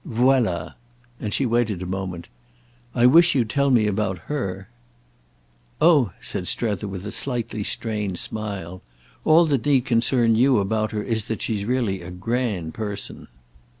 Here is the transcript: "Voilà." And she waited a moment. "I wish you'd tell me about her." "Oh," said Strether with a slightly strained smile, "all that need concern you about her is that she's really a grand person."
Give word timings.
"Voilà." 0.07 0.73
And 1.19 1.31
she 1.31 1.45
waited 1.45 1.83
a 1.83 1.85
moment. 1.85 2.27
"I 2.95 3.05
wish 3.05 3.35
you'd 3.35 3.51
tell 3.51 3.69
me 3.69 3.85
about 3.85 4.17
her." 4.31 4.67
"Oh," 5.79 6.13
said 6.21 6.47
Strether 6.47 6.87
with 6.87 7.05
a 7.05 7.11
slightly 7.11 7.63
strained 7.63 8.17
smile, 8.17 8.81
"all 9.25 9.45
that 9.45 9.63
need 9.63 9.85
concern 9.85 10.33
you 10.33 10.57
about 10.57 10.89
her 10.91 11.03
is 11.03 11.25
that 11.25 11.43
she's 11.43 11.65
really 11.65 12.01
a 12.01 12.09
grand 12.09 12.73
person." 12.73 13.27